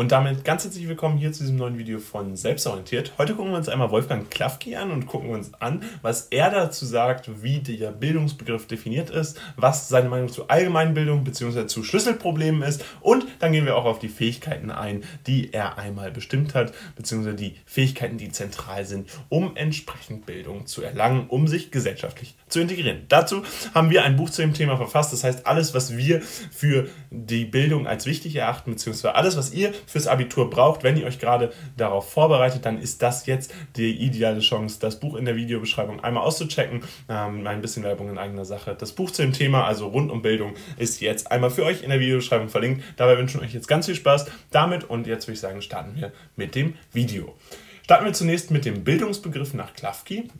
Und 0.00 0.12
damit 0.12 0.46
ganz 0.46 0.64
herzlich 0.64 0.88
willkommen 0.88 1.18
hier 1.18 1.30
zu 1.30 1.42
diesem 1.42 1.56
neuen 1.56 1.76
Video 1.76 1.98
von 1.98 2.34
Selbstorientiert. 2.34 3.12
Heute 3.18 3.34
gucken 3.34 3.52
wir 3.52 3.58
uns 3.58 3.68
einmal 3.68 3.90
Wolfgang 3.90 4.30
Klafki 4.30 4.74
an 4.74 4.92
und 4.92 5.04
gucken 5.04 5.28
uns 5.28 5.52
an, 5.60 5.82
was 6.00 6.28
er 6.30 6.50
dazu 6.50 6.86
sagt, 6.86 7.42
wie 7.42 7.58
der 7.58 7.90
Bildungsbegriff 7.90 8.66
definiert 8.66 9.10
ist, 9.10 9.38
was 9.56 9.90
seine 9.90 10.08
Meinung 10.08 10.30
zu 10.30 10.48
Allgemeinbildung 10.48 11.22
bzw. 11.22 11.66
zu 11.66 11.84
Schlüsselproblemen 11.84 12.62
ist 12.62 12.82
und 13.02 13.26
dann 13.40 13.52
gehen 13.52 13.66
wir 13.66 13.76
auch 13.76 13.84
auf 13.84 13.98
die 13.98 14.08
Fähigkeiten 14.08 14.70
ein, 14.70 15.04
die 15.26 15.52
er 15.52 15.76
einmal 15.76 16.10
bestimmt 16.10 16.54
hat, 16.54 16.72
bzw. 16.96 17.34
die 17.34 17.56
Fähigkeiten, 17.66 18.16
die 18.16 18.32
zentral 18.32 18.86
sind, 18.86 19.10
um 19.28 19.54
entsprechend 19.54 20.24
Bildung 20.24 20.64
zu 20.64 20.80
erlangen, 20.80 21.26
um 21.28 21.46
sich 21.46 21.70
gesellschaftlich 21.70 22.36
zu 22.48 22.60
integrieren. 22.60 23.02
Dazu 23.10 23.42
haben 23.74 23.90
wir 23.90 24.04
ein 24.04 24.16
Buch 24.16 24.30
zu 24.30 24.40
dem 24.40 24.54
Thema 24.54 24.78
verfasst, 24.78 25.12
das 25.12 25.24
heißt 25.24 25.46
alles, 25.46 25.74
was 25.74 25.94
wir 25.94 26.22
für 26.22 26.88
die 27.10 27.44
Bildung 27.44 27.86
als 27.86 28.06
wichtig 28.06 28.34
erachten, 28.36 28.70
bzw. 28.70 29.08
alles, 29.08 29.36
was 29.36 29.52
ihr 29.52 29.74
fürs 29.90 30.06
Abitur 30.06 30.48
braucht, 30.48 30.84
wenn 30.84 30.96
ihr 30.96 31.06
euch 31.06 31.18
gerade 31.18 31.52
darauf 31.76 32.10
vorbereitet, 32.12 32.64
dann 32.64 32.78
ist 32.78 33.02
das 33.02 33.26
jetzt 33.26 33.52
die 33.76 33.90
ideale 33.90 34.40
Chance, 34.40 34.78
das 34.80 35.00
Buch 35.00 35.16
in 35.16 35.24
der 35.24 35.36
Videobeschreibung 35.36 36.00
einmal 36.00 36.22
auszuchecken. 36.22 36.82
Ähm, 37.08 37.46
ein 37.46 37.60
bisschen 37.60 37.82
Werbung 37.82 38.08
in 38.08 38.18
eigener 38.18 38.44
Sache. 38.44 38.76
Das 38.78 38.92
Buch 38.92 39.10
zu 39.10 39.22
dem 39.22 39.32
Thema, 39.32 39.64
also 39.64 39.88
rund 39.88 40.10
um 40.10 40.22
Bildung, 40.22 40.54
ist 40.76 41.00
jetzt 41.00 41.32
einmal 41.32 41.50
für 41.50 41.64
euch 41.64 41.82
in 41.82 41.90
der 41.90 42.00
Videobeschreibung 42.00 42.48
verlinkt. 42.48 42.84
Dabei 42.96 43.18
wünschen 43.18 43.40
wir 43.40 43.46
euch 43.46 43.54
jetzt 43.54 43.66
ganz 43.66 43.86
viel 43.86 43.96
Spaß 43.96 44.26
damit 44.50 44.84
und 44.84 45.06
jetzt 45.06 45.26
würde 45.26 45.34
ich 45.34 45.40
sagen, 45.40 45.60
starten 45.60 45.96
wir 45.96 46.12
mit 46.36 46.54
dem 46.54 46.74
Video. 46.92 47.34
Starten 47.82 48.04
wir 48.04 48.12
zunächst 48.12 48.52
mit 48.52 48.64
dem 48.64 48.84
Bildungsbegriff 48.84 49.54
nach 49.54 49.74
Klafki. 49.74 50.30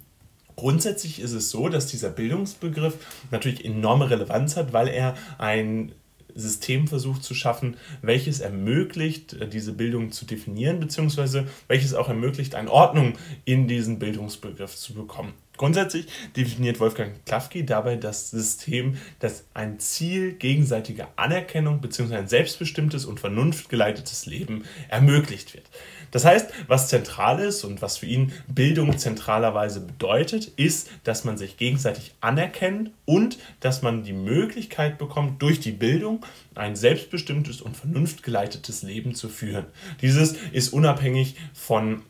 Grundsätzlich 0.55 1.21
ist 1.21 1.33
es 1.33 1.51
so, 1.51 1.69
dass 1.69 1.87
dieser 1.87 2.11
Bildungsbegriff 2.11 2.95
natürlich 3.31 3.65
enorme 3.65 4.11
Relevanz 4.11 4.57
hat, 4.57 4.73
weil 4.73 4.89
er 4.89 5.17
ein 5.39 5.93
System 6.35 6.89
versucht 6.89 7.23
zu 7.23 7.35
schaffen, 7.35 7.77
welches 8.03 8.41
ermöglicht, 8.41 9.35
äh, 9.35 9.49
diese 9.49 9.73
Bildung 9.73 10.13
zu 10.13 10.25
definieren, 10.25 10.81
beziehungsweise 10.81 11.47
welches 11.69 11.95
auch 11.95 12.09
ermöglicht, 12.09 12.55
eine 12.55 12.71
Ordnung 12.71 13.15
in 13.45 13.69
diesen 13.69 13.99
Bildungsbegriff 13.99 14.77
zu 14.77 14.95
bekommen. 14.95 15.35
Grundsätzlich 15.61 16.07
definiert 16.35 16.81
Wolfgang 16.81 17.23
Klafki 17.27 17.67
dabei 17.67 17.97
das 17.97 18.31
System, 18.31 18.97
das 19.19 19.45
ein 19.53 19.79
Ziel 19.79 20.33
gegenseitiger 20.33 21.09
Anerkennung 21.17 21.83
bzw. 21.83 22.17
ein 22.17 22.29
selbstbestimmtes 22.29 23.05
und 23.05 23.21
vernunftgeleitetes 23.21 24.25
Leben 24.25 24.65
ermöglicht 24.89 25.53
wird. 25.53 25.67
Das 26.13 26.25
heißt, 26.25 26.51
was 26.67 26.89
zentral 26.89 27.41
ist 27.41 27.65
und 27.65 27.83
was 27.83 27.99
für 27.99 28.07
ihn 28.07 28.33
Bildung 28.49 28.97
zentralerweise 28.97 29.81
bedeutet, 29.81 30.51
ist, 30.57 30.89
dass 31.05 31.25
man 31.25 31.37
sich 31.37 31.59
gegenseitig 31.59 32.15
anerkennt 32.23 32.91
und 33.05 33.37
dass 33.61 33.83
man 33.83 34.03
die 34.03 34.15
Möglichkeit 34.15 34.97
bekommt, 34.97 35.43
durch 35.43 35.61
die 35.61 35.73
Bildung 35.73 36.25
ein 36.55 36.75
selbstbestimmtes 36.75 37.61
und 37.61 37.77
vernunftgeleitetes 37.77 38.83
Leben 38.83 39.15
zu 39.15 39.29
führen. 39.29 39.67
Dieses 40.01 40.37
ist 40.53 40.73
unabhängig 40.73 41.37
von 41.53 42.01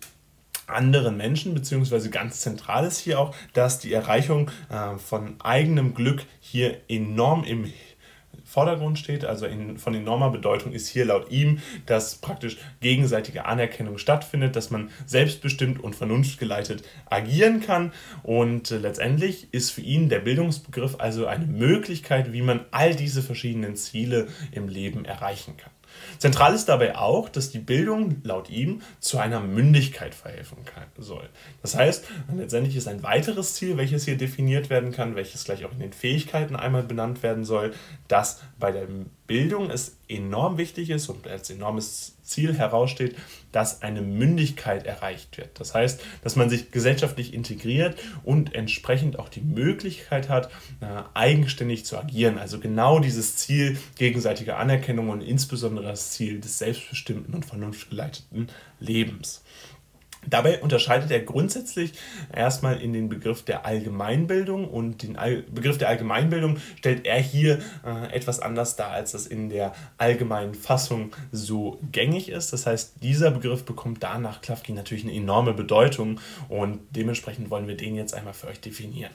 anderen 0.72 1.16
Menschen, 1.16 1.54
beziehungsweise 1.54 2.10
ganz 2.10 2.40
zentral 2.40 2.86
ist 2.86 2.98
hier 2.98 3.18
auch, 3.18 3.34
dass 3.52 3.78
die 3.78 3.92
Erreichung 3.92 4.50
äh, 4.70 4.96
von 4.98 5.40
eigenem 5.40 5.94
Glück 5.94 6.24
hier 6.40 6.78
enorm 6.88 7.44
im 7.44 7.70
Vordergrund 8.50 8.98
steht, 8.98 9.24
also 9.24 9.46
in, 9.46 9.78
von 9.78 9.94
enormer 9.94 10.30
Bedeutung 10.30 10.72
ist 10.72 10.88
hier 10.88 11.04
laut 11.04 11.30
ihm, 11.30 11.60
dass 11.86 12.16
praktisch 12.16 12.56
gegenseitige 12.80 13.44
Anerkennung 13.44 13.96
stattfindet, 13.96 14.56
dass 14.56 14.70
man 14.70 14.90
selbstbestimmt 15.06 15.78
und 15.78 15.94
vernunftgeleitet 15.94 16.82
agieren 17.08 17.60
kann 17.60 17.92
und 18.24 18.72
äh, 18.72 18.78
letztendlich 18.78 19.54
ist 19.54 19.70
für 19.70 19.82
ihn 19.82 20.08
der 20.08 20.18
Bildungsbegriff 20.18 20.96
also 20.98 21.26
eine 21.26 21.46
Möglichkeit, 21.46 22.32
wie 22.32 22.42
man 22.42 22.64
all 22.72 22.96
diese 22.96 23.22
verschiedenen 23.22 23.76
Ziele 23.76 24.26
im 24.50 24.66
Leben 24.66 25.04
erreichen 25.04 25.56
kann. 25.56 25.70
Zentral 26.18 26.54
ist 26.54 26.68
dabei 26.68 26.96
auch, 26.96 27.28
dass 27.28 27.50
die 27.50 27.58
Bildung 27.58 28.20
laut 28.24 28.50
ihm 28.50 28.82
zu 29.00 29.18
einer 29.18 29.40
Mündigkeit 29.40 30.14
verhelfen 30.14 30.64
kann, 30.64 30.84
soll. 30.98 31.28
Das 31.62 31.76
heißt, 31.76 32.04
letztendlich 32.36 32.76
ist 32.76 32.88
ein 32.88 33.02
weiteres 33.02 33.54
Ziel, 33.54 33.76
welches 33.76 34.04
hier 34.04 34.16
definiert 34.16 34.70
werden 34.70 34.92
kann, 34.92 35.16
welches 35.16 35.44
gleich 35.44 35.64
auch 35.64 35.72
in 35.72 35.80
den 35.80 35.92
Fähigkeiten 35.92 36.56
einmal 36.56 36.82
benannt 36.82 37.22
werden 37.22 37.44
soll, 37.44 37.72
dass 38.08 38.40
bei 38.58 38.72
der 38.72 38.86
Bildung 39.26 39.70
es 39.70 39.96
enorm 40.08 40.58
wichtig 40.58 40.90
ist 40.90 41.08
und 41.08 41.26
als 41.26 41.50
enormes 41.50 42.16
Ziel 42.30 42.56
heraussteht, 42.56 43.16
dass 43.52 43.82
eine 43.82 44.00
Mündigkeit 44.00 44.86
erreicht 44.86 45.36
wird. 45.36 45.58
Das 45.58 45.74
heißt, 45.74 46.00
dass 46.22 46.36
man 46.36 46.48
sich 46.48 46.70
gesellschaftlich 46.70 47.34
integriert 47.34 47.98
und 48.22 48.54
entsprechend 48.54 49.18
auch 49.18 49.28
die 49.28 49.40
Möglichkeit 49.40 50.28
hat, 50.28 50.50
äh, 50.80 50.86
eigenständig 51.14 51.84
zu 51.84 51.98
agieren. 51.98 52.38
Also 52.38 52.60
genau 52.60 53.00
dieses 53.00 53.36
Ziel 53.36 53.78
gegenseitiger 53.96 54.58
Anerkennung 54.58 55.08
und 55.10 55.20
insbesondere 55.20 55.86
das 55.86 56.12
Ziel 56.12 56.40
des 56.40 56.58
selbstbestimmten 56.58 57.34
und 57.34 57.44
vernunftgeleiteten 57.44 58.48
Lebens. 58.78 59.42
Dabei 60.28 60.60
unterscheidet 60.60 61.10
er 61.10 61.20
grundsätzlich 61.20 61.92
erstmal 62.32 62.80
in 62.80 62.92
den 62.92 63.08
Begriff 63.08 63.42
der 63.42 63.64
Allgemeinbildung 63.64 64.68
und 64.68 65.02
den 65.02 65.16
All 65.16 65.42
Begriff 65.50 65.78
der 65.78 65.88
Allgemeinbildung 65.88 66.58
stellt 66.76 67.06
er 67.06 67.18
hier 67.18 67.60
äh, 67.86 68.12
etwas 68.12 68.40
anders 68.40 68.76
dar, 68.76 68.90
als 68.90 69.12
das 69.12 69.26
in 69.26 69.48
der 69.48 69.72
allgemeinen 69.96 70.54
Fassung 70.54 71.12
so 71.32 71.80
gängig 71.90 72.28
ist. 72.28 72.52
Das 72.52 72.66
heißt, 72.66 73.02
dieser 73.02 73.30
Begriff 73.30 73.64
bekommt 73.64 74.02
da 74.02 74.18
nach 74.18 74.42
Klafki 74.42 74.72
natürlich 74.72 75.04
eine 75.04 75.14
enorme 75.14 75.54
Bedeutung 75.54 76.20
und 76.48 76.80
dementsprechend 76.90 77.50
wollen 77.50 77.66
wir 77.66 77.76
den 77.76 77.94
jetzt 77.96 78.14
einmal 78.14 78.34
für 78.34 78.48
euch 78.48 78.60
definieren. 78.60 79.12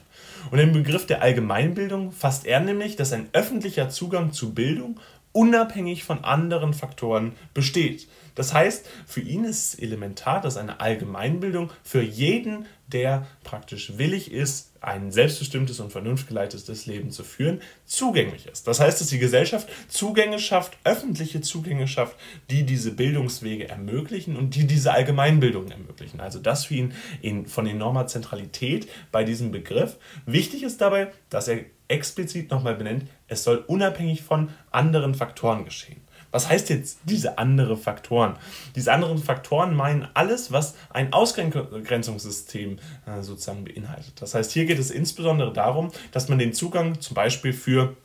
Und 0.50 0.58
im 0.58 0.72
Begriff 0.72 1.06
der 1.06 1.22
Allgemeinbildung 1.22 2.10
fasst 2.10 2.46
er 2.46 2.60
nämlich, 2.60 2.96
dass 2.96 3.12
ein 3.12 3.28
öffentlicher 3.32 3.88
Zugang 3.90 4.32
zu 4.32 4.54
Bildung 4.54 4.98
unabhängig 5.36 6.02
von 6.02 6.24
anderen 6.24 6.72
Faktoren 6.72 7.34
besteht. 7.52 8.08
Das 8.34 8.54
heißt, 8.54 8.86
für 9.06 9.20
ihn 9.20 9.44
ist 9.44 9.74
es 9.74 9.78
elementar, 9.78 10.40
dass 10.40 10.56
eine 10.56 10.80
Allgemeinbildung 10.80 11.70
für 11.82 12.00
jeden, 12.00 12.64
der 12.86 13.26
praktisch 13.44 13.98
willig 13.98 14.32
ist, 14.32 14.72
ein 14.86 15.10
selbstbestimmtes 15.10 15.80
und 15.80 15.90
vernunftgeleitetes 15.90 16.86
Leben 16.86 17.10
zu 17.10 17.24
führen, 17.24 17.60
zugänglich 17.86 18.46
ist. 18.46 18.68
Das 18.68 18.78
heißt, 18.78 19.00
dass 19.00 19.08
die 19.08 19.18
Gesellschaft 19.18 19.68
Zugänge 19.88 20.38
schafft, 20.38 20.78
öffentliche 20.84 21.40
Zugänge 21.40 21.88
schafft, 21.88 22.16
die 22.50 22.62
diese 22.62 22.92
Bildungswege 22.92 23.68
ermöglichen 23.68 24.36
und 24.36 24.54
die 24.54 24.66
diese 24.66 24.92
Allgemeinbildung 24.92 25.70
ermöglichen. 25.70 26.20
Also 26.20 26.38
das 26.38 26.66
für 26.66 26.74
ihn 26.74 26.94
in, 27.20 27.46
von 27.46 27.66
enormer 27.66 28.06
Zentralität 28.06 28.88
bei 29.10 29.24
diesem 29.24 29.50
Begriff. 29.50 29.96
Wichtig 30.24 30.62
ist 30.62 30.80
dabei, 30.80 31.12
dass 31.30 31.48
er 31.48 31.64
explizit 31.88 32.50
nochmal 32.50 32.76
benennt, 32.76 33.08
es 33.26 33.42
soll 33.42 33.58
unabhängig 33.66 34.22
von 34.22 34.50
anderen 34.70 35.14
Faktoren 35.14 35.64
geschehen. 35.64 36.00
Was 36.36 36.50
heißt 36.50 36.68
jetzt 36.68 36.98
diese 37.04 37.38
anderen 37.38 37.78
Faktoren? 37.78 38.36
Diese 38.74 38.92
anderen 38.92 39.16
Faktoren 39.16 39.74
meinen 39.74 40.06
alles, 40.12 40.52
was 40.52 40.74
ein 40.90 41.14
Ausgrenzungssystem 41.14 42.78
äh, 43.06 43.22
sozusagen 43.22 43.64
beinhaltet. 43.64 44.20
Das 44.20 44.34
heißt, 44.34 44.52
hier 44.52 44.66
geht 44.66 44.78
es 44.78 44.90
insbesondere 44.90 45.54
darum, 45.54 45.92
dass 46.12 46.28
man 46.28 46.38
den 46.38 46.52
Zugang 46.52 47.00
zum 47.00 47.14
Beispiel 47.14 47.54
für 47.54 47.96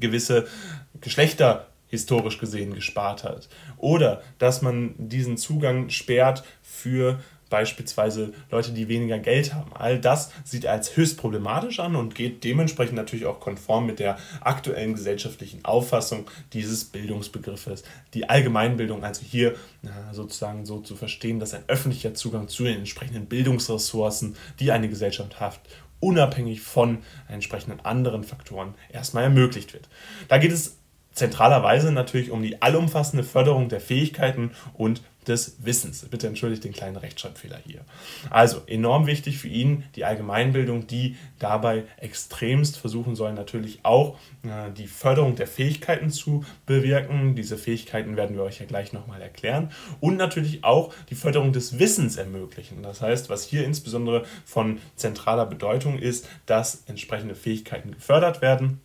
gewisse 0.00 0.46
Geschlechter 1.02 1.66
historisch 1.88 2.38
gesehen 2.38 2.72
gespart 2.72 3.22
hat. 3.22 3.50
Oder 3.76 4.22
dass 4.38 4.62
man 4.62 4.94
diesen 4.96 5.36
Zugang 5.36 5.90
sperrt 5.90 6.44
für 6.62 7.20
beispielsweise 7.50 8.32
Leute, 8.50 8.72
die 8.72 8.88
weniger 8.88 9.18
Geld 9.18 9.54
haben. 9.54 9.72
All 9.74 10.00
das 10.00 10.30
sieht 10.44 10.66
als 10.66 10.96
höchst 10.96 11.18
problematisch 11.18 11.80
an 11.80 11.96
und 11.96 12.14
geht 12.14 12.44
dementsprechend 12.44 12.96
natürlich 12.96 13.26
auch 13.26 13.40
konform 13.40 13.86
mit 13.86 13.98
der 13.98 14.18
aktuellen 14.40 14.94
gesellschaftlichen 14.94 15.64
Auffassung 15.64 16.26
dieses 16.52 16.84
Bildungsbegriffes. 16.84 17.84
Die 18.14 18.28
Allgemeinbildung, 18.28 19.04
also 19.04 19.22
hier 19.22 19.54
sozusagen 20.12 20.66
so 20.66 20.80
zu 20.80 20.96
verstehen, 20.96 21.40
dass 21.40 21.54
ein 21.54 21.64
öffentlicher 21.68 22.14
Zugang 22.14 22.48
zu 22.48 22.64
den 22.64 22.78
entsprechenden 22.78 23.26
Bildungsressourcen, 23.26 24.36
die 24.60 24.72
eine 24.72 24.88
Gesellschaft 24.88 25.40
hat, 25.40 25.60
unabhängig 26.00 26.60
von 26.60 26.98
entsprechenden 27.28 27.80
anderen 27.80 28.22
Faktoren 28.24 28.74
erstmal 28.92 29.24
ermöglicht 29.24 29.72
wird. 29.72 29.88
Da 30.28 30.38
geht 30.38 30.52
es 30.52 30.76
zentralerweise 31.18 31.92
natürlich 31.92 32.30
um 32.30 32.42
die 32.42 32.62
allumfassende 32.62 33.24
Förderung 33.24 33.68
der 33.68 33.80
Fähigkeiten 33.80 34.52
und 34.74 35.02
des 35.28 35.56
Wissens. 35.64 36.06
Bitte 36.06 36.26
entschuldigt 36.26 36.64
den 36.64 36.72
kleinen 36.72 36.96
Rechtschreibfehler 36.96 37.58
hier. 37.64 37.82
Also 38.30 38.62
enorm 38.66 39.06
wichtig 39.06 39.38
für 39.38 39.48
ihn 39.48 39.84
die 39.94 40.04
Allgemeinbildung, 40.04 40.86
die 40.86 41.16
dabei 41.38 41.84
extremst 41.98 42.78
versuchen 42.78 43.14
soll, 43.14 43.32
natürlich 43.34 43.80
auch 43.82 44.16
äh, 44.42 44.72
die 44.72 44.86
Förderung 44.86 45.36
der 45.36 45.46
Fähigkeiten 45.46 46.10
zu 46.10 46.44
bewirken. 46.66 47.34
Diese 47.34 47.58
Fähigkeiten 47.58 48.16
werden 48.16 48.36
wir 48.36 48.42
euch 48.42 48.60
ja 48.60 48.66
gleich 48.66 48.92
nochmal 48.92 49.20
erklären. 49.20 49.70
Und 50.00 50.16
natürlich 50.16 50.64
auch 50.64 50.94
die 51.10 51.14
Förderung 51.14 51.52
des 51.52 51.78
Wissens 51.78 52.16
ermöglichen. 52.16 52.82
Das 52.82 53.02
heißt, 53.02 53.28
was 53.28 53.44
hier 53.44 53.64
insbesondere 53.64 54.24
von 54.44 54.78
zentraler 54.96 55.46
Bedeutung 55.46 55.98
ist, 55.98 56.28
dass 56.46 56.84
entsprechende 56.86 57.34
Fähigkeiten 57.34 57.92
gefördert 57.92 58.40
werden 58.40 58.80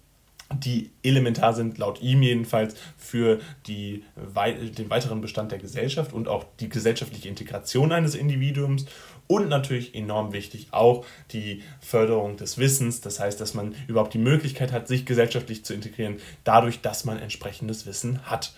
die 0.51 0.92
elementar 1.04 1.54
sind, 1.54 1.78
laut 1.78 2.01
ihm 2.01 2.22
jedenfalls, 2.22 2.75
für 2.98 3.40
die, 3.68 4.04
den 4.78 4.90
weiteren 4.90 5.22
Bestand 5.22 5.51
der 5.51 5.60
Gesellschaft 5.60 6.13
und 6.13 6.28
auch 6.28 6.45
die 6.60 6.69
gesellschaftliche 6.69 7.30
Integration 7.30 7.92
eines 7.92 8.16
Individuums 8.16 8.86
und 9.28 9.50
natürlich 9.50 9.96
enorm 9.96 10.34
wichtig 10.34 10.68
auch 10.72 11.06
die 11.31 11.64
Förderung 11.80 12.38
des 12.38 12.58
Wissens, 12.58 13.02
das 13.02 13.20
heißt, 13.20 13.40
dass 13.40 13.54
man 13.54 13.75
überhaupt 13.88 14.14
die 14.14 14.20
Möglichkeit 14.20 14.72
hat, 14.72 14.88
sich 14.88 15.06
gesellschaftlich 15.06 15.64
zu 15.66 15.74
integrieren, 15.74 16.18
dadurch, 16.44 16.81
dass 16.81 17.06
man 17.06 17.20
entsprechendes 17.20 17.86
Wissen 17.86 18.25
hat. 18.25 18.54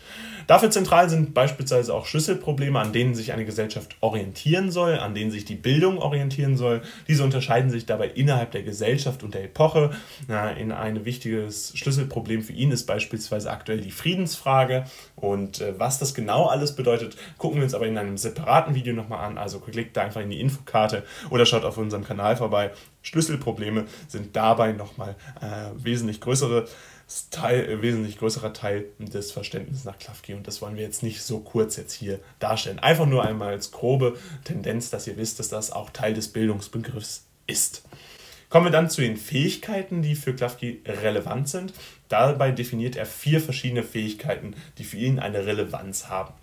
Dafür 0.47 0.71
zentral 0.71 1.09
sind 1.09 1.33
beispielsweise 1.33 1.93
auch 1.93 2.05
Schlüsselprobleme, 2.05 2.79
an 2.79 2.93
denen 2.93 3.15
sich 3.15 3.31
eine 3.31 3.45
Gesellschaft 3.45 3.95
orientieren 4.01 4.71
soll, 4.71 4.99
an 4.99 5.15
denen 5.15 5.31
sich 5.31 5.45
die 5.45 5.55
Bildung 5.55 5.97
orientieren 5.97 6.57
soll. 6.57 6.81
Diese 7.07 7.23
unterscheiden 7.23 7.69
sich 7.69 7.85
dabei 7.85 8.09
innerhalb 8.09 8.51
der 8.51 8.63
Gesellschaft 8.63 9.23
und 9.23 9.33
der 9.33 9.43
Epoche. 9.43 9.91
In 10.59 10.71
ein 10.71 11.05
wichtiges 11.05 11.77
Schlüsselproblem 11.77 12.41
für 12.41 12.53
ihn 12.53 12.71
ist 12.71 12.85
beispielsweise 12.85 13.49
aktuell 13.51 13.81
die 13.81 13.91
Friedensfrage. 13.91 14.85
Und 15.15 15.61
äh, 15.61 15.79
was 15.79 15.99
das 15.99 16.13
genau 16.13 16.45
alles 16.45 16.75
bedeutet, 16.75 17.15
gucken 17.37 17.57
wir 17.57 17.63
uns 17.63 17.73
aber 17.73 17.87
in 17.87 17.97
einem 17.97 18.17
separaten 18.17 18.75
Video 18.75 18.93
nochmal 18.93 19.25
an. 19.25 19.37
Also 19.37 19.59
klickt 19.59 19.97
da 19.97 20.01
einfach 20.01 20.21
in 20.21 20.29
die 20.29 20.39
Info 20.39 20.54
Infokarte 20.55 21.03
oder 21.29 21.45
schaut 21.45 21.63
auf 21.63 21.77
unserem 21.77 22.03
Kanal 22.03 22.37
vorbei. 22.37 22.71
Schlüsselprobleme 23.01 23.85
sind 24.07 24.35
dabei 24.35 24.71
nochmal 24.71 25.15
äh, 25.41 25.71
wesentlich 25.75 26.21
größere 26.21 26.67
Teil, 27.29 27.69
äh, 27.69 27.81
wesentlich 27.81 28.17
größerer 28.17 28.53
Teil 28.53 28.85
des 28.99 29.31
Verständnisses 29.31 29.85
nach 29.85 29.99
Klafki 29.99 30.33
und 30.33 30.47
das 30.47 30.61
wollen 30.61 30.75
wir 30.75 30.83
jetzt 30.83 31.03
nicht 31.03 31.21
so 31.21 31.39
kurz 31.39 31.75
jetzt 31.75 31.93
hier 31.93 32.19
darstellen. 32.39 32.79
Einfach 32.79 33.05
nur 33.05 33.23
einmal 33.23 33.49
als 33.49 33.71
grobe 33.71 34.17
Tendenz, 34.43 34.89
dass 34.89 35.07
ihr 35.07 35.17
wisst, 35.17 35.39
dass 35.39 35.49
das 35.49 35.71
auch 35.71 35.89
Teil 35.89 36.13
des 36.13 36.29
Bildungsbegriffs 36.29 37.25
ist. 37.47 37.83
Kommen 38.49 38.67
wir 38.67 38.71
dann 38.71 38.89
zu 38.89 39.01
den 39.01 39.17
Fähigkeiten, 39.17 40.01
die 40.01 40.15
für 40.15 40.33
Klafki 40.33 40.81
relevant 40.85 41.49
sind. 41.49 41.73
Dabei 42.09 42.51
definiert 42.51 42.95
er 42.95 43.05
vier 43.05 43.41
verschiedene 43.41 43.83
Fähigkeiten, 43.83 44.55
die 44.77 44.83
für 44.83 44.97
ihn 44.97 45.19
eine 45.19 45.45
Relevanz 45.45 46.07
haben. 46.07 46.33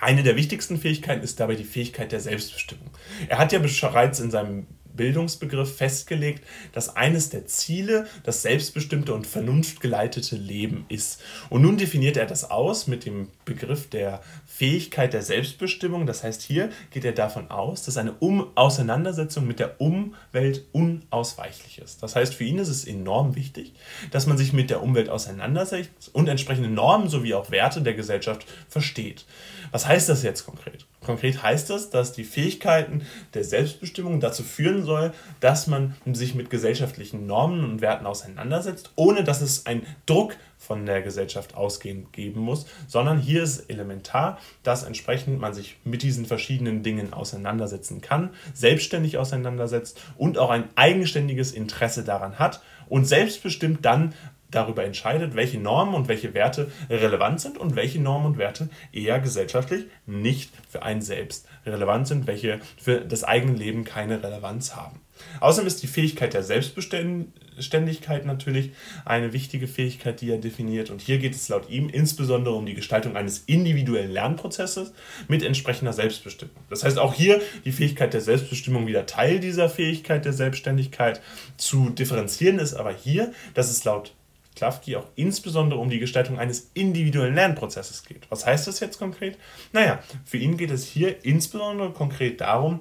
Eine 0.00 0.22
der 0.22 0.36
wichtigsten 0.36 0.76
Fähigkeiten 0.76 1.22
ist 1.22 1.40
dabei 1.40 1.54
die 1.54 1.64
Fähigkeit 1.64 2.12
der 2.12 2.20
Selbstbestimmung. 2.20 2.90
Er 3.28 3.38
hat 3.38 3.52
ja 3.52 3.58
bereits 3.58 4.20
in 4.20 4.30
seinem 4.30 4.66
Bildungsbegriff 4.94 5.76
festgelegt, 5.76 6.44
dass 6.72 6.96
eines 6.96 7.30
der 7.30 7.46
Ziele 7.46 8.06
das 8.22 8.42
selbstbestimmte 8.42 9.14
und 9.14 9.26
vernunftgeleitete 9.26 10.36
Leben 10.36 10.86
ist. 10.88 11.22
Und 11.50 11.62
nun 11.62 11.76
definiert 11.76 12.16
er 12.16 12.26
das 12.26 12.50
aus 12.50 12.86
mit 12.86 13.04
dem 13.04 13.28
Begriff 13.44 13.88
der 13.88 14.22
Fähigkeit 14.46 15.12
der 15.12 15.22
Selbstbestimmung. 15.22 16.06
Das 16.06 16.22
heißt, 16.22 16.42
hier 16.42 16.70
geht 16.90 17.04
er 17.04 17.12
davon 17.12 17.50
aus, 17.50 17.82
dass 17.82 17.96
eine 17.96 18.12
um 18.12 18.56
Auseinandersetzung 18.56 19.46
mit 19.46 19.58
der 19.58 19.80
Umwelt 19.80 20.64
unausweichlich 20.72 21.78
ist. 21.78 22.02
Das 22.02 22.16
heißt, 22.16 22.34
für 22.34 22.44
ihn 22.44 22.58
ist 22.58 22.68
es 22.68 22.84
enorm 22.86 23.34
wichtig, 23.34 23.72
dass 24.10 24.26
man 24.26 24.38
sich 24.38 24.52
mit 24.52 24.70
der 24.70 24.82
Umwelt 24.82 25.08
auseinandersetzt 25.08 26.10
und 26.12 26.28
entsprechende 26.28 26.68
Normen 26.68 27.08
sowie 27.08 27.34
auch 27.34 27.50
Werte 27.50 27.82
der 27.82 27.94
Gesellschaft 27.94 28.46
versteht. 28.68 29.24
Was 29.72 29.86
heißt 29.86 30.08
das 30.08 30.22
jetzt 30.22 30.44
konkret? 30.46 30.86
Konkret 31.04 31.42
heißt 31.42 31.70
das, 31.70 31.90
dass 31.90 32.12
die 32.12 32.24
Fähigkeiten 32.24 33.02
der 33.34 33.44
Selbstbestimmung 33.44 34.20
dazu 34.20 34.42
führen 34.42 34.82
soll, 34.82 35.12
dass 35.40 35.66
man 35.66 35.94
sich 36.06 36.34
mit 36.34 36.50
gesellschaftlichen 36.50 37.26
Normen 37.26 37.64
und 37.64 37.80
Werten 37.80 38.06
auseinandersetzt, 38.06 38.92
ohne 38.96 39.22
dass 39.24 39.40
es 39.40 39.66
einen 39.66 39.86
Druck 40.06 40.36
von 40.58 40.86
der 40.86 41.02
Gesellschaft 41.02 41.54
ausgehend 41.54 42.12
geben 42.12 42.40
muss, 42.40 42.66
sondern 42.88 43.18
hier 43.18 43.42
ist 43.42 43.70
elementar, 43.70 44.38
dass 44.62 44.82
entsprechend 44.82 45.38
man 45.38 45.52
sich 45.52 45.76
mit 45.84 46.02
diesen 46.02 46.24
verschiedenen 46.24 46.82
Dingen 46.82 47.12
auseinandersetzen 47.12 48.00
kann, 48.00 48.30
selbstständig 48.54 49.18
auseinandersetzt 49.18 50.00
und 50.16 50.38
auch 50.38 50.50
ein 50.50 50.64
eigenständiges 50.74 51.52
Interesse 51.52 52.02
daran 52.02 52.38
hat 52.38 52.62
und 52.88 53.06
selbstbestimmt 53.06 53.84
dann 53.84 54.14
darüber 54.54 54.84
entscheidet, 54.84 55.34
welche 55.34 55.58
Normen 55.58 55.94
und 55.94 56.08
welche 56.08 56.34
Werte 56.34 56.70
relevant 56.88 57.40
sind 57.40 57.58
und 57.58 57.76
welche 57.76 58.00
Normen 58.00 58.26
und 58.26 58.38
Werte 58.38 58.68
eher 58.92 59.20
gesellschaftlich 59.20 59.86
nicht 60.06 60.52
für 60.68 60.82
einen 60.82 61.02
selbst 61.02 61.46
relevant 61.66 62.06
sind, 62.08 62.26
welche 62.26 62.60
für 62.76 63.00
das 63.00 63.24
eigene 63.24 63.56
Leben 63.56 63.84
keine 63.84 64.22
Relevanz 64.22 64.74
haben. 64.74 65.00
Außerdem 65.38 65.68
ist 65.68 65.80
die 65.82 65.86
Fähigkeit 65.86 66.34
der 66.34 66.42
Selbstbeständigkeit 66.42 68.26
natürlich 68.26 68.72
eine 69.04 69.32
wichtige 69.32 69.68
Fähigkeit, 69.68 70.20
die 70.20 70.28
er 70.28 70.38
definiert. 70.38 70.90
Und 70.90 71.00
hier 71.00 71.18
geht 71.18 71.36
es 71.36 71.48
laut 71.48 71.70
ihm 71.70 71.88
insbesondere 71.88 72.56
um 72.56 72.66
die 72.66 72.74
Gestaltung 72.74 73.16
eines 73.16 73.44
individuellen 73.46 74.10
Lernprozesses 74.10 74.92
mit 75.28 75.44
entsprechender 75.44 75.92
Selbstbestimmung. 75.92 76.56
Das 76.68 76.82
heißt 76.82 76.98
auch 76.98 77.14
hier 77.14 77.40
die 77.64 77.70
Fähigkeit 77.70 78.12
der 78.12 78.22
Selbstbestimmung 78.22 78.88
wieder 78.88 79.06
Teil 79.06 79.38
dieser 79.38 79.70
Fähigkeit 79.70 80.24
der 80.24 80.32
Selbstständigkeit 80.32 81.20
zu 81.56 81.90
differenzieren 81.90 82.58
ist, 82.58 82.74
aber 82.74 82.92
hier, 82.92 83.32
dass 83.54 83.70
es 83.70 83.84
laut 83.84 84.14
Klafki 84.54 84.96
auch 84.96 85.06
insbesondere 85.16 85.80
um 85.80 85.90
die 85.90 85.98
Gestaltung 85.98 86.38
eines 86.38 86.70
individuellen 86.74 87.34
Lernprozesses 87.34 88.04
geht. 88.04 88.30
Was 88.30 88.46
heißt 88.46 88.66
das 88.66 88.80
jetzt 88.80 88.98
konkret? 88.98 89.36
Naja, 89.72 90.00
für 90.24 90.36
ihn 90.36 90.56
geht 90.56 90.70
es 90.70 90.86
hier 90.86 91.24
insbesondere 91.24 91.92
konkret 91.92 92.40
darum, 92.40 92.80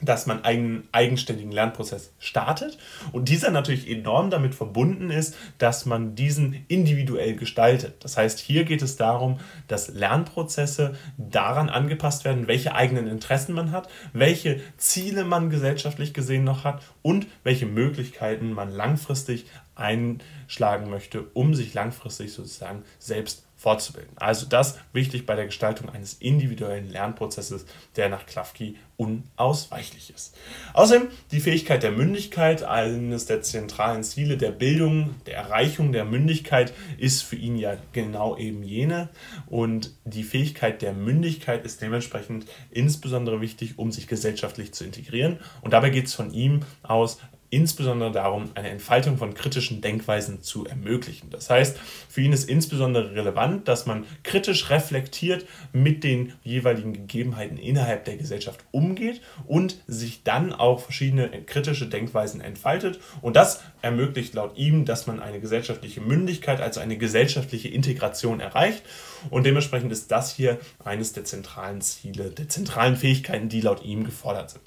dass 0.00 0.26
man 0.26 0.44
einen 0.44 0.88
eigenständigen 0.92 1.52
Lernprozess 1.52 2.12
startet 2.18 2.78
und 3.12 3.28
dieser 3.28 3.50
natürlich 3.50 3.88
enorm 3.88 4.30
damit 4.30 4.54
verbunden 4.54 5.10
ist, 5.10 5.36
dass 5.58 5.86
man 5.86 6.14
diesen 6.14 6.64
individuell 6.68 7.36
gestaltet. 7.36 8.02
Das 8.04 8.16
heißt, 8.16 8.38
hier 8.38 8.64
geht 8.64 8.82
es 8.82 8.96
darum, 8.96 9.38
dass 9.68 9.88
Lernprozesse 9.88 10.94
daran 11.18 11.68
angepasst 11.68 12.24
werden, 12.24 12.48
welche 12.48 12.74
eigenen 12.74 13.06
Interessen 13.06 13.54
man 13.54 13.72
hat, 13.72 13.88
welche 14.12 14.60
Ziele 14.76 15.24
man 15.24 15.50
gesellschaftlich 15.50 16.14
gesehen 16.14 16.44
noch 16.44 16.64
hat 16.64 16.82
und 17.02 17.26
welche 17.44 17.66
Möglichkeiten 17.66 18.52
man 18.52 18.70
langfristig 18.70 19.46
einschlagen 19.74 20.90
möchte, 20.90 21.22
um 21.34 21.54
sich 21.54 21.74
langfristig 21.74 22.32
sozusagen 22.32 22.84
selbst 22.98 23.44
fortzubilden. 23.60 24.16
Also 24.16 24.46
das 24.46 24.78
wichtig 24.94 25.26
bei 25.26 25.36
der 25.36 25.44
Gestaltung 25.44 25.90
eines 25.90 26.14
individuellen 26.14 26.88
Lernprozesses, 26.88 27.66
der 27.94 28.08
nach 28.08 28.24
Klafki 28.24 28.76
unausweichlich 28.96 30.12
ist. 30.14 30.34
Außerdem 30.72 31.08
die 31.30 31.40
Fähigkeit 31.40 31.82
der 31.82 31.90
Mündigkeit, 31.90 32.62
eines 32.62 33.26
der 33.26 33.42
zentralen 33.42 34.02
Ziele 34.02 34.38
der 34.38 34.50
Bildung, 34.50 35.14
der 35.26 35.36
Erreichung 35.36 35.92
der 35.92 36.06
Mündigkeit 36.06 36.72
ist 36.96 37.22
für 37.22 37.36
ihn 37.36 37.56
ja 37.56 37.76
genau 37.92 38.36
eben 38.38 38.62
jene 38.62 39.10
und 39.46 39.92
die 40.04 40.22
Fähigkeit 40.24 40.80
der 40.80 40.94
Mündigkeit 40.94 41.64
ist 41.66 41.82
dementsprechend 41.82 42.46
insbesondere 42.70 43.42
wichtig, 43.42 43.78
um 43.78 43.92
sich 43.92 44.06
gesellschaftlich 44.06 44.72
zu 44.72 44.84
integrieren 44.84 45.38
und 45.60 45.72
dabei 45.72 45.90
geht 45.90 46.06
es 46.06 46.14
von 46.14 46.32
ihm 46.32 46.60
aus 46.82 47.18
insbesondere 47.50 48.12
darum, 48.12 48.50
eine 48.54 48.70
Entfaltung 48.70 49.18
von 49.18 49.34
kritischen 49.34 49.80
Denkweisen 49.80 50.42
zu 50.42 50.66
ermöglichen. 50.66 51.30
Das 51.30 51.50
heißt, 51.50 51.78
für 52.08 52.20
ihn 52.22 52.32
ist 52.32 52.48
insbesondere 52.48 53.14
relevant, 53.14 53.66
dass 53.66 53.86
man 53.86 54.06
kritisch 54.22 54.70
reflektiert 54.70 55.44
mit 55.72 56.04
den 56.04 56.32
jeweiligen 56.44 56.92
Gegebenheiten 56.92 57.58
innerhalb 57.58 58.04
der 58.04 58.16
Gesellschaft 58.16 58.60
umgeht 58.70 59.20
und 59.46 59.76
sich 59.86 60.22
dann 60.22 60.52
auch 60.52 60.80
verschiedene 60.80 61.28
kritische 61.44 61.88
Denkweisen 61.88 62.40
entfaltet. 62.40 63.00
Und 63.20 63.34
das 63.34 63.62
ermöglicht 63.82 64.34
laut 64.34 64.56
ihm, 64.56 64.84
dass 64.84 65.06
man 65.06 65.20
eine 65.20 65.40
gesellschaftliche 65.40 66.00
Mündigkeit, 66.00 66.60
also 66.60 66.80
eine 66.80 66.96
gesellschaftliche 66.96 67.68
Integration 67.68 68.40
erreicht. 68.40 68.82
Und 69.28 69.44
dementsprechend 69.44 69.92
ist 69.92 70.10
das 70.10 70.34
hier 70.34 70.58
eines 70.84 71.12
der 71.12 71.24
zentralen 71.24 71.80
Ziele, 71.80 72.30
der 72.30 72.48
zentralen 72.48 72.96
Fähigkeiten, 72.96 73.48
die 73.48 73.60
laut 73.60 73.84
ihm 73.84 74.04
gefordert 74.04 74.50
sind. 74.50 74.62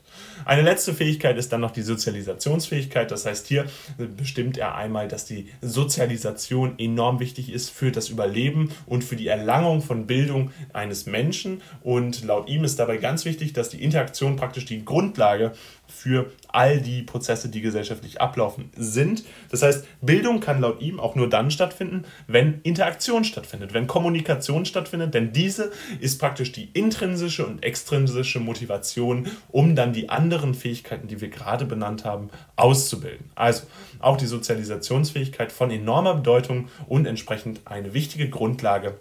Eine 0.46 0.62
letzte 0.62 0.94
Fähigkeit 0.94 1.38
ist 1.38 1.52
dann 1.52 1.62
noch 1.62 1.72
die 1.72 1.82
Sozialisationsfähigkeit. 1.82 3.10
Das 3.10 3.26
heißt, 3.26 3.48
hier 3.48 3.66
bestimmt 4.18 4.58
er 4.58 4.76
einmal, 4.76 5.08
dass 5.08 5.26
die 5.26 5.50
Sozialisation 5.62 6.78
enorm 6.78 7.20
wichtig 7.20 7.52
ist 7.52 7.70
für 7.70 7.92
das 7.92 8.10
Überleben 8.10 8.72
und 8.86 9.04
für 9.04 9.16
die 9.16 9.28
Erlangung 9.28 9.82
von 9.82 10.06
Bildung 10.06 10.52
eines 10.72 11.06
Menschen. 11.06 11.62
Und 11.82 12.24
laut 12.24 12.48
ihm 12.48 12.64
ist 12.64 12.78
dabei 12.80 12.98
ganz 12.98 13.26
wichtig, 13.26 13.54
dass 13.54 13.70
die 13.70 13.84
Interaktion 13.84 14.36
praktisch 14.36 14.66
die 14.66 14.86
Grundlage 14.86 15.54
für 15.94 16.32
all 16.48 16.82
die 16.82 17.04
Prozesse, 17.04 17.50
die 17.50 17.62
gesellschaftlich 17.62 18.20
ablaufen, 18.20 18.70
sind. 18.76 19.24
Das 19.50 19.62
heißt, 19.62 19.86
Bildung 20.02 20.40
kann 20.40 20.60
laut 20.60 20.82
ihm 20.82 21.00
auch 21.00 21.16
nur 21.16 21.30
dann 21.30 21.52
stattfinden, 21.52 22.04
wenn 22.28 22.62
Interaktion 22.64 23.24
stattfindet, 23.24 23.74
wenn 23.74 23.88
Kommunikation 23.88 24.66
stattfindet, 24.66 25.14
denn 25.14 25.32
diese 25.32 25.72
ist 26.00 26.20
praktisch 26.20 26.52
die 26.52 26.70
intrinsische 26.74 27.46
und 27.46 27.64
extrinsische 27.64 28.40
Motivation, 28.40 29.28
um 29.50 29.76
dann 29.76 29.94
die 29.94 30.10
anderen 30.10 30.54
Fähigkeiten, 30.54 31.08
die 31.08 31.22
wir 31.22 31.30
gerade 31.30 31.66
benannt 31.66 32.06
haben, 32.06 32.30
auszubilden. 32.56 33.30
Also 33.36 33.64
auch 34.00 34.18
die 34.18 34.28
Sozialisationsfähigkeit 34.28 35.52
von 35.52 35.72
enormer 35.72 36.16
Bedeutung 36.16 36.68
und 36.88 37.06
entsprechend 37.06 37.62
eine 37.66 37.94
wichtige 37.94 38.30
Grundlage 38.30 38.98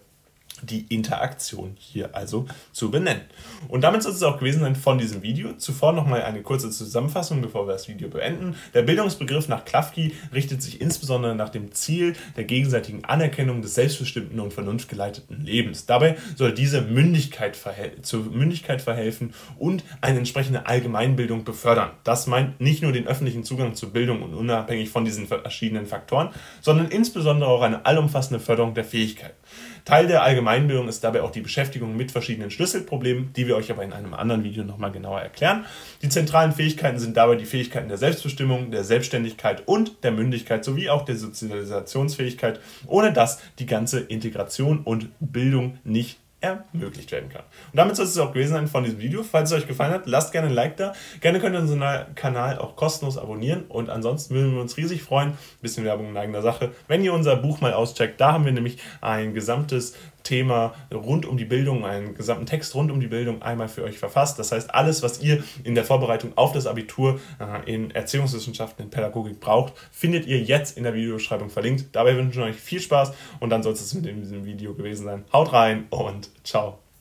die 0.62 0.87
Interaktion 0.88 1.75
hier 1.78 2.14
also 2.14 2.47
zu 2.73 2.90
benennen. 2.90 3.23
Und 3.69 3.83
damit 3.83 4.02
soll 4.02 4.12
es 4.12 4.23
auch 4.23 4.38
gewesen 4.38 4.61
sein 4.61 4.76
von 4.76 4.99
diesem 4.99 5.23
Video. 5.23 5.52
Zuvor 5.54 5.92
nochmal 5.92 6.23
eine 6.23 6.42
kurze 6.42 6.71
Zusammenfassung, 6.71 7.42
bevor 7.42 7.66
wir 7.66 7.73
das 7.73 7.88
Video 7.88 8.09
beenden. 8.09 8.57
Der 8.75 8.83
Bildungsbegriff 8.83 9.49
nach 9.49 9.64
Klafki 9.64 10.14
richtet 10.33 10.62
sich 10.62 10.81
insbesondere 10.81 11.35
nach 11.35 11.49
dem 11.49 11.73
Ziel 11.73 12.14
der 12.37 12.45
gegenseitigen 12.45 13.04
Anerkennung 13.04 13.62
des 13.62 13.75
selbstbestimmten 13.75 14.40
und 14.40 14.52
vernunftgeleiteten 14.52 15.45
Lebens. 15.45 15.87
Dabei 15.87 16.16
soll 16.37 16.52
diese 16.52 16.83
Mündigkeit 16.83 17.59
zur 18.02 18.25
Mündigkeit 18.25 18.83
verhelfen 18.83 19.35
und 19.59 19.85
eine 20.00 20.19
entsprechende 20.19 20.66
Allgemeinbildung 20.66 21.45
befördern. 21.45 21.90
Das 22.04 22.26
meint 22.26 22.61
nicht 22.61 22.83
nur 22.83 22.92
den 22.92 23.07
öffentlichen 23.07 23.45
Zugang 23.45 23.75
zu 23.75 23.90
Bildung 23.90 24.23
und 24.23 24.35
unabhängig 24.35 24.90
von 24.90 25.04
diesen 25.04 25.26
verschiedenen 25.26 25.87
Faktoren, 25.87 26.31
sondern 26.61 26.88
insbesondere 26.88 27.50
auch 27.50 27.62
eine 27.62 27.87
allumfassende 27.87 28.40
Förderung 28.40 28.75
der 28.75 28.85
Fähigkeiten. 28.85 29.37
Teil 29.85 30.07
der 30.07 30.23
Allgemeinbildung 30.23 30.89
ist 30.89 31.03
dabei 31.03 31.23
auch 31.23 31.33
die 31.33 31.41
Beschäftigung 31.41 31.97
mit 31.97 32.12
verschiedenen 32.12 32.51
Schlüsselproblemen, 32.51 33.33
die 33.35 33.47
wir 33.47 33.57
euch 33.57 33.71
aber 33.71 33.83
in 33.83 33.93
einem 33.93 34.15
anderen 34.15 34.45
Video 34.45 34.65
nochmal 34.65 34.93
genauer 34.93 35.21
erklären. 35.21 35.67
Die 36.03 36.09
zentralen 36.09 36.53
Fähigkeiten 36.53 36.99
sind 36.99 37.17
dabei 37.17 37.37
die 37.37 37.45
Fähigkeiten 37.45 37.89
der 37.89 37.99
Selbstbestimmung, 37.99 38.71
der 38.71 38.85
Selbstständigkeit 38.85 39.67
und 39.67 40.05
der 40.05 40.12
Mündigkeit 40.12 40.65
sowie 40.65 40.89
auch 40.89 41.05
der 41.05 41.17
Sozialisationsfähigkeit, 41.17 42.61
ohne 42.87 43.12
dass 43.12 43.41
die 43.59 43.67
ganze 43.67 44.01
Integration 44.01 44.81
und 44.85 45.09
Bildung 45.21 45.79
nicht 45.85 46.19
ermöglicht 46.43 47.11
werden 47.13 47.29
kann. 47.29 47.43
Und 47.43 47.77
damit 47.77 47.97
soll 47.97 48.05
es 48.05 48.19
auch 48.19 48.33
gewesen 48.33 48.53
sein 48.53 48.67
von 48.69 48.85
diesem 48.85 49.01
Video. 49.01 49.23
Falls 49.23 49.51
es 49.51 49.57
euch 49.57 49.67
gefallen 49.67 49.93
hat, 49.93 50.07
lasst 50.07 50.33
gerne 50.33 50.49
ein 50.49 50.55
Like 50.55 50.77
da. 50.77 50.93
Gerne 51.21 51.41
könnt 51.41 51.55
ihr 51.55 51.61
unseren 51.61 52.15
Kanal 52.15 52.59
auch 52.59 52.77
kostenlos 52.77 53.17
abonnieren 53.17 53.65
und 53.69 53.89
ansonsten 53.89 54.35
würden 54.35 54.55
wir 54.55 54.61
uns 54.61 54.77
riesig 54.77 55.03
freuen, 55.03 55.31
ein 55.31 55.39
bisschen 55.63 55.85
Werbung 55.85 56.11
in 56.11 56.17
eigener 56.17 56.43
Sache, 56.43 56.73
wenn 56.89 57.03
ihr 57.03 57.15
unser 57.15 57.37
Buch 57.37 57.61
mal 57.61 57.73
auscheckt. 57.73 58.21
Da 58.21 58.33
haben 58.33 58.45
wir 58.45 58.53
nämlich 58.53 58.79
ein 59.01 59.35
gesamtes 59.35 59.95
Thema 60.23 60.75
rund 60.93 61.26
um 61.26 61.37
die 61.37 61.45
Bildung, 61.45 61.85
einen 61.85 62.14
gesamten 62.14 62.47
Text 62.47 62.75
rund 62.75 62.91
um 62.91 63.00
die 63.00 63.07
Bildung 63.07 63.43
einmal 63.43 63.69
für 63.69 63.85
euch 63.85 63.99
verfasst. 63.99 64.38
Das 64.38 64.52
heißt, 64.52 64.75
alles, 64.75 65.02
was 65.02 65.21
ihr 65.23 65.43
in 65.64 65.75
der 65.75 65.85
Vorbereitung 65.85 66.33
auf 66.37 66.52
das 66.52 66.67
Abitur 66.67 67.21
äh, 67.38 67.73
in 67.73 67.91
Erziehungswissenschaften, 67.91 68.85
in 68.85 68.91
Pädagogik 68.91 69.41
braucht, 69.41 69.75
findet 69.91 70.26
ihr 70.26 70.41
jetzt 70.41 70.76
in 70.76 70.85
der 70.85 70.95
Videobeschreibung 70.95 71.50
verlinkt. 71.50 71.87
Dabei 71.93 72.17
wünschen 72.17 72.38
wir 72.38 72.47
euch 72.47 72.57
viel 72.57 72.81
Spaß 72.81 73.12
und 73.41 73.50
dann 73.50 73.62
soll 73.62 73.73
es 73.73 73.95
mit 73.95 74.07
diesem 74.07 74.45
Video 74.45 74.75
gewesen 74.75 75.05
sein. 75.05 75.25
Haut 75.33 75.52
rein 75.52 75.87
und 75.91 76.31
ciao. 76.45 76.83